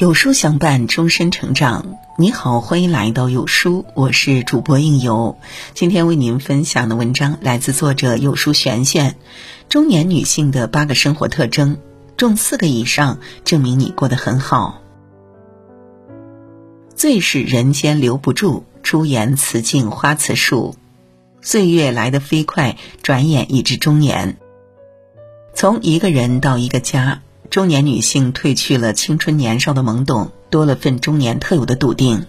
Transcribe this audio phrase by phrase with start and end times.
[0.00, 1.98] 有书相伴，终身成长。
[2.16, 5.36] 你好，欢迎来到有书，我是主播应由。
[5.74, 9.16] 今天为您分享的文章来自作者有书璇璇。
[9.68, 11.76] 中年女性的八个生活特征，
[12.16, 14.80] 中四个以上，证明你过得很好。
[16.94, 20.76] 最是人间留不住，朱颜辞镜花辞树。
[21.42, 24.38] 岁月来得飞快，转眼已至中年。
[25.52, 27.20] 从一个人到一个家。
[27.50, 32.26] 中年女性褪去了青春年少的懵懂，多了份中年特有的笃定。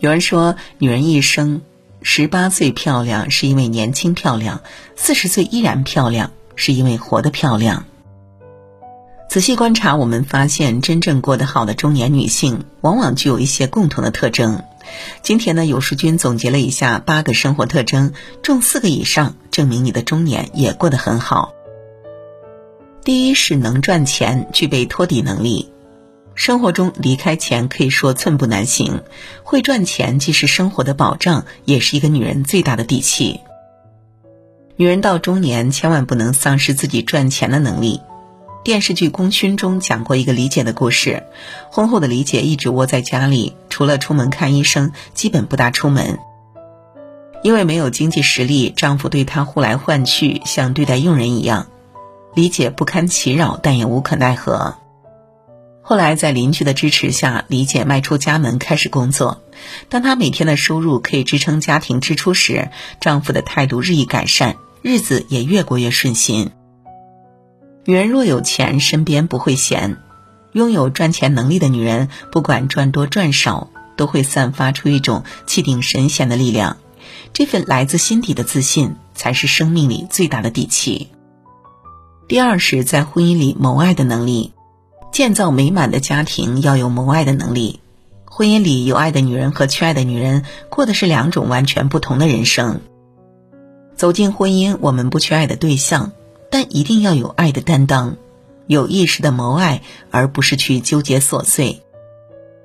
[0.00, 1.62] 有人说，女人一生
[2.02, 4.62] 十八岁漂亮是因为年轻漂亮，
[4.96, 7.84] 四十岁依然漂亮是因为活得漂亮。
[9.30, 14.64] 仔细观察，我们发现真正过得好的中年女性，往往具有一些共同的特征。
[15.22, 21.52] 今天呢，有书君总结了一下八个生活特征，中四个以上，证明你的中年也过得很好。
[23.04, 25.68] 第一是能赚钱，具备托底能力。
[26.36, 29.00] 生活中离开钱可以说寸步难行，
[29.42, 33.40] 会赚钱既是生活的保障，也是一个女人最大的底气。
[34.76, 38.00] 女人到中年，千万不能丧失自己赚钱的能力。
[38.62, 41.24] 电视剧《功勋》中讲过一个李姐的故事，
[41.72, 46.20] 婚后的李姐一直窝在家里，除了出门看医生，基本不大出门。
[47.42, 51.66] 因为没有经济实力，丈夫对她呼来唤去，像对待佣人一样。
[52.34, 54.76] 李姐不堪其扰，但也无可奈何。
[55.82, 59.42] 后来在邻居的支持下，李姐迈出家门开始工作。
[59.88, 66.52] 当她每天的收入可以支撑家庭支出时，丈夫的态度日益改善，日子也越过越顺心。
[67.84, 69.98] 女人若有钱，身边不会闲。
[70.52, 76.78] 拥有赚钱能力的女人，不管赚多赚少，都会散发出一种气定神闲的力量。
[77.32, 81.08] 这份来自心底的自信，才是生命里最大的底气。
[82.32, 84.54] 第二是，在婚姻里谋爱的能力，
[85.12, 87.80] 建造美满的家庭要有谋爱的能力。
[88.24, 92.80] 婚姻里有爱的女人和缺爱的女人，过的是两种完全不同的人生。
[93.96, 96.12] 走进婚姻，我们不缺爱的对象，
[96.50, 98.16] 但一定要有爱的担当，
[98.66, 101.82] 有意识的谋爱，而不是去纠结琐碎。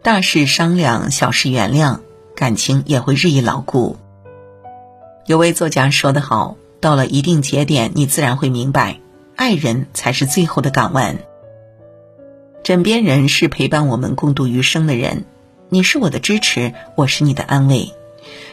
[0.01, 1.99] 大事商量，小事原谅，
[2.37, 3.97] 感情也会日益牢固。
[5.25, 9.01] 有位作家说得好：“到了一定节点，你自然会明白。”
[9.37, 11.19] 爱人才是最后的港湾。
[12.63, 15.25] 枕边人是陪伴我们共度余生的人，
[15.69, 17.93] 你是我的支持，我是你的安慰。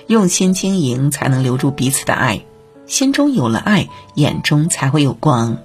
[0.08, 2.42] 用心经营，才能留住彼此的爱。
[2.86, 5.56] 心中有了爱，眼中才会有光。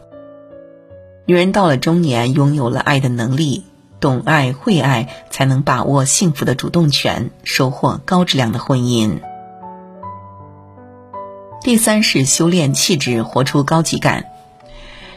[1.25, 3.65] 女人到了中年，拥有了爱的能力，
[3.99, 9.19] 懂爱会爱，才能把握幸福的主动权，收获高质量的婚姻。
[11.61, 14.25] 第三是修炼气质，活出高级感。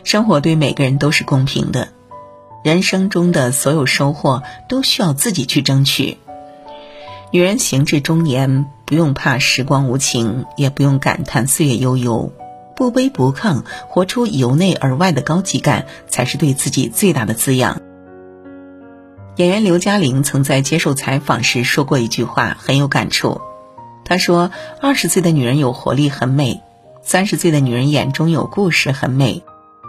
[0.05, 1.89] 生活对每个人都是公平的，
[2.65, 6.19] 人生中的所有收获都需要自己去争取。
[7.31, 12.33] 女人行至中年，不用怕时光无情，也不用感叹岁月悠悠，
[12.77, 17.81] 不卑不亢，活出由内而外的高级感，才是对自己最大的滋养。
[19.37, 23.41] 演员刘嘉玲曾在接受采访时说过一句话，很有感触。
[24.05, 24.51] 她说
[24.83, 26.61] ：“二十岁的女人有活力，很美；
[27.03, 29.43] 三十岁的女人眼中有故事，很美。”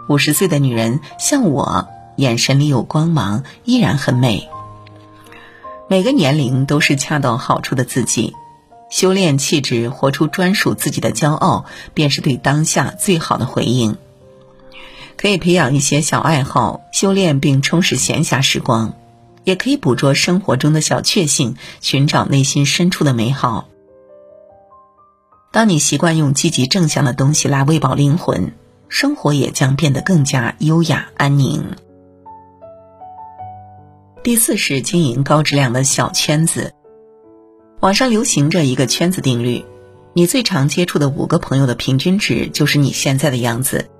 [0.08, 4.48] 五十岁的女人像我，眼神里有光芒，依然很美。
[5.88, 8.34] 每个年龄都是恰到好处的自己，
[8.90, 11.64] 修炼气质，活出专属自己的骄傲，
[11.94, 13.96] 便是对当下最好的回应。
[15.16, 18.94] 可以培养一些小爱好，修炼并充实闲暇时光；
[19.44, 23.68] 也可以捕捉生活中的小确幸，寻找内心深处的美好。
[25.50, 28.52] 当你习惯用积极正向的东西来喂饱灵魂。
[28.94, 31.72] 生活也将变得更加优雅安宁。
[34.22, 36.72] 第四是经营高质量的小圈子。
[37.80, 39.64] 网上流行着一个圈子定律：
[40.12, 43.90] 你最常接触的五个朋友的平均值，就是你现在的样子。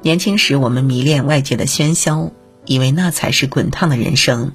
[0.00, 2.32] 年轻时，我们迷恋外界的喧嚣，
[2.64, 4.52] 以为那才是滚烫的人生。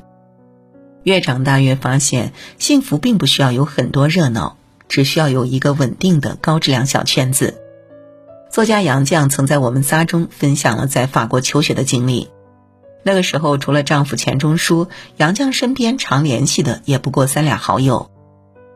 [1.04, 4.58] 越长大，越发现幸福并不需要有很多热闹，
[4.90, 7.62] 只需要有一个稳定的高质量小圈子。
[8.56, 12.30] 作家杨绛曾在我们仨中分享了在法国求学的经历。
[13.04, 14.88] 那个时候，除了丈夫钱钟书，
[15.18, 18.10] 杨绛身边常联系的也不过三俩好友。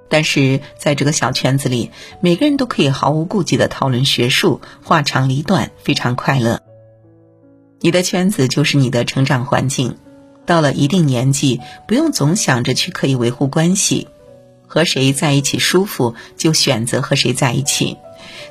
[0.10, 6.60] 但是在这个小圈子里，每个人都可以毫无顾忌的讨论学术，话长理短，非常快乐。
[7.80, 9.96] 你的圈子就是你的成长环境。
[10.46, 14.10] 到了一定年纪，不用总想着去刻意维护关系，
[14.68, 17.96] 和谁在一起舒服，就选择和谁在一起。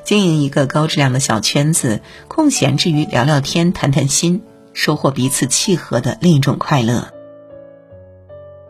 [0.03, 4.41] 经营一个高质量的小圈子，空闲之余聊聊天、谈谈心，
[4.73, 7.13] 收获彼此契合的另一种快乐。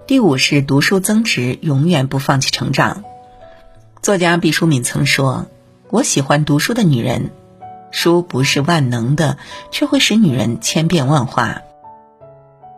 [0.07, 3.03] 第五是读书增值，永远不放弃成长。
[4.01, 5.45] 作家毕淑敏曾说
[5.91, 7.29] ：“我喜欢读书的女人，
[7.91, 9.37] 书不是万能的，
[9.71, 11.61] 却会使女人千变万化。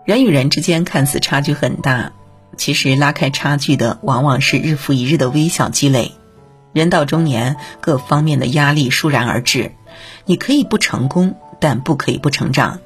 [0.04, 2.12] 人与人之间看似差距很大，
[2.58, 6.12] 其实拉开差距的往往是日复一日的微小积累。
[6.74, 9.74] 人到中年，各方面的压力倏然而至，
[10.26, 12.80] 你可以不成功，但不可以不成长。”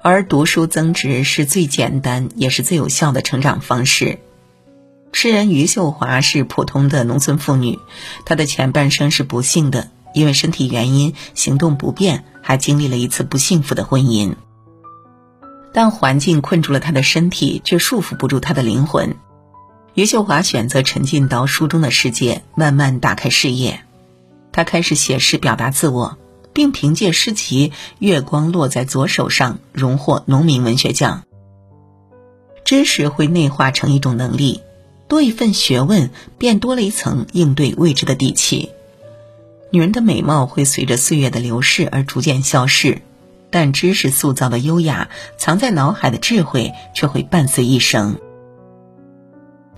[0.00, 4.20] 而读书增值是最简单也是最有效的成长方式。
[5.12, 7.78] 诗人余秀华是普通的农村妇女，
[8.24, 14.34] 她的前半生是不幸的，因为身体原因行动不便，还经历了一次不幸福的婚姻。
[15.72, 19.16] 但环境困住了她的身体，却束缚不住她的灵魂。
[19.98, 23.80] 余秀华选择沉浸到书中的世界，慢慢打开视野。
[24.52, 26.16] 她开始写诗表达自我。
[26.52, 31.24] 并凭借诗集《月光落在左手上》荣获农民文学奖。
[32.64, 34.62] 知识会内化成一种能力，
[35.08, 38.70] 多一份学问，便多了一层应对未知的底气。
[39.70, 43.02] 女人的美貌会随着岁月的流逝而逐渐消逝，
[43.50, 48.18] 但知识塑造的优雅，藏在脑海的智慧却会伴随一生。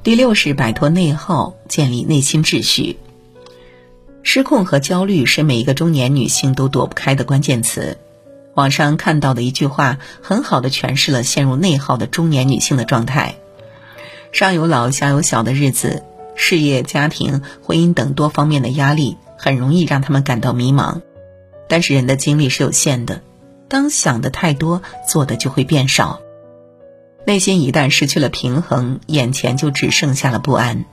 [0.02, 2.96] 第六是摆脱内耗，建立内心秩序。
[4.22, 7.98] 失控和焦虑是每一个中年女性都躲不开的关键词。
[8.54, 13.34] 网上看到的一句话，很好的诠释了陷入内耗的中年女性的状态：
[14.32, 16.02] 上有老下有小的日子，
[16.34, 21.02] 事业、家庭、婚姻等多方面的压力，很容易让他们感到迷茫。
[21.68, 23.20] 但是人的精力是有限的，
[23.68, 26.20] 当想的太多，做的就会变少。
[27.30, 30.84] 内心一旦失去了平衡，眼前就只剩下了不安。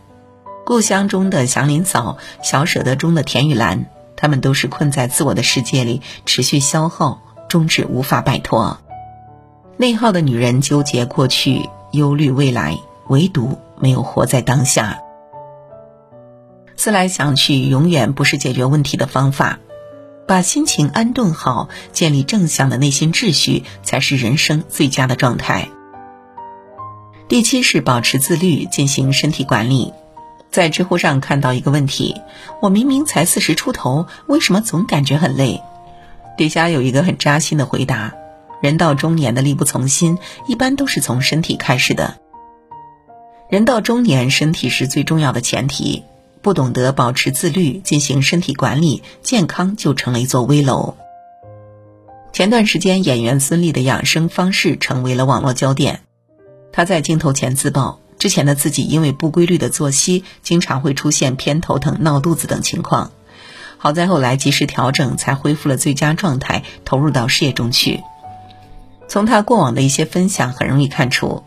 [0.68, 8.78] 故乡中的祥林嫂，小舍得中的田雨岚，她们都是困在自我的世界里，持续消耗，终至无法摆脱。
[9.78, 15.00] 内耗的女人纠结过去，忧虑未来，唯独没有活在当下。
[16.76, 19.58] 思来想去，永远不是解决问题的方法。
[20.28, 25.70] 把心情安顿好，建立正向的内心秩序，才是人生最佳的状态。
[27.28, 29.94] 第七是保持自律，进行身体管理。
[30.50, 32.16] 在知乎上看到一个问题：
[32.62, 35.62] 我明明才四十出头，为什么总感觉很累？
[36.38, 38.14] 底下有一个很扎心的回答：
[38.62, 42.18] 人到中年的力不从心，一般都是从身体开始的。
[43.50, 46.04] 人到中年，身体是最重要的前提，
[46.42, 50.96] 不懂得保持自律，进行身体管理，健康就成了一座危楼。
[52.32, 56.02] 前段时间，演员孙俪的养生方式成为了网络焦点，
[56.78, 58.00] 他在镜头前自曝。
[58.20, 63.10] 之前的自己因为不规律的作息，经常会出现偏头疼、闹肚子等情况。
[63.80, 68.02] 好在后来及时调整，才恢复了最佳状态，投入到事业中去。
[69.08, 71.42] 从他过往的一些分享，很容易看出，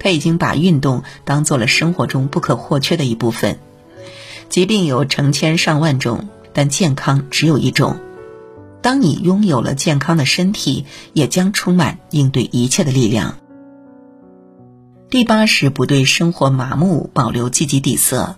[0.00, 3.60] 他已经把运动当做了生活中不可或缺的一部分。
[4.48, 8.00] 疾病有成千上万种，但健康只有一种。
[8.80, 13.36] 当你拥有了健康的身体，也将充满应对一切的力量。
[15.12, 18.36] 第八是不对生活麻木，保留积极底色。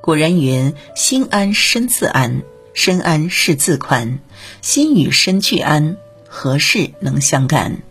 [0.00, 2.42] 古人云：“心安身自安，
[2.74, 4.20] 身安事自宽。
[4.62, 5.96] 心与身俱安，
[6.28, 7.82] 何事能相干？”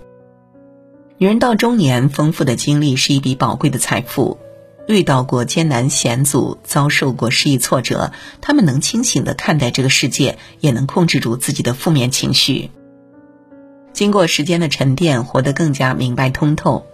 [1.19, 4.37] 女人到中年，丰富的经历是一笔宝贵的财富。
[4.87, 12.71] 遇到过艰难险阻，遭受过失意挫折，她们能清醒的看待这个世界，也能控制住自己的负面情绪。
[13.91, 16.85] 经过时间的沉淀，活得更加明白通透。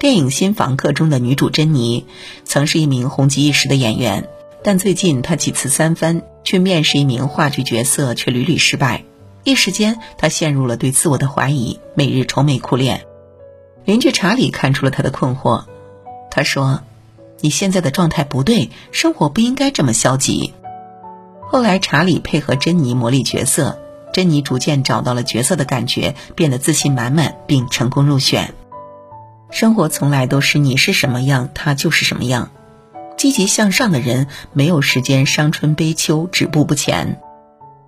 [0.00, 2.06] 电影《新房客》中的女主珍妮，
[2.46, 4.30] 曾是一名红极一时的演员，
[4.64, 9.04] 但最近她几次三番去面试一名话剧角色，却屡屡失败。
[9.44, 13.04] 一时间，她陷入了对自我的怀疑，每日愁眉苦脸。
[13.84, 15.64] 邻居查理看出了她的困惑，
[16.30, 16.80] 他说
[17.40, 20.54] ：“你现在的状态不对，生活不应该这么消极。”
[21.46, 23.78] 后来，查理配合珍妮磨砺角色，
[24.14, 28.54] 珍妮逐渐找到了角色的感觉，变得自信满满，并成功入选。
[29.50, 32.50] 生活从来都是你是什么样，他就是什么样。
[33.16, 37.20] 积极向上的人没有时间伤春悲秋、止步不前。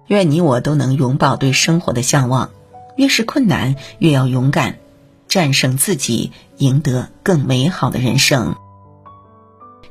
[0.08, 2.50] 愿你我都能永葆对生活的向往，
[2.96, 4.76] 越是困难，越要勇敢，
[5.28, 8.56] 战胜自己，赢得更美好的人生。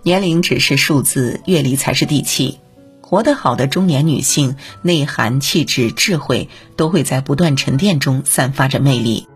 [0.03, 2.59] 年龄只是数字，阅历才是底气。
[3.01, 9.27] 活得好的中年女性，内涵、气质、智慧都会在不断沉淀中散发着魅力。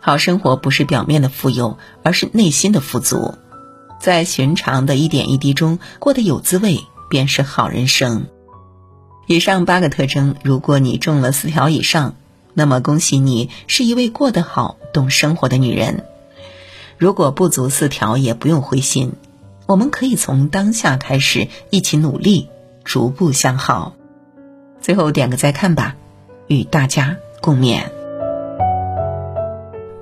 [0.00, 3.34] 好生活不是表面的富有，而是内心的富足。
[4.00, 8.26] 在寻常的一点一滴中过得有滋味，便是好人生。
[9.26, 12.14] 以上八个特征，如果你中了四条以上，
[12.54, 16.04] 那么恭喜你是一位过得好、懂生活的女人。
[16.96, 19.12] 如果不足四条，也不用灰心，
[19.66, 22.48] 我们可以从当下开始一起努力，
[22.84, 23.94] 逐步向好。
[24.80, 25.96] 最后点个再看吧，
[26.46, 27.97] 与大家共勉。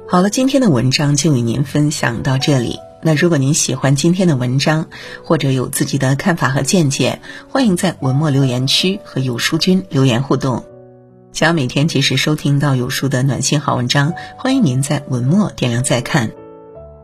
[0.09, 2.79] 好了，今天的文章就与您分享到这里。
[3.03, 4.87] 那如果您喜欢今天的文章，
[5.25, 10.65] 或者有自己的看法和见解，欢迎在文末留言区和有书君留言互动。
[11.33, 16.31] 想要每天及时收听到有书的暖心好文章，欢迎您在文末点亮再看。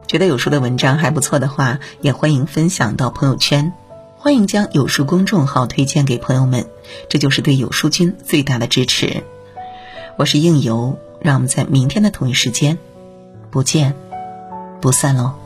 [0.06, 3.72] 觉得有书的文章还不错的话，也欢迎分享到朋友圈。
[4.16, 6.66] 欢迎将有书公众号推荐给朋友们，
[7.08, 9.24] 这就是对有书君最大的支持。
[10.16, 12.78] 我是应由，让我们在明天的同一时间，
[13.52, 13.94] 不见
[14.80, 15.41] 不散喽。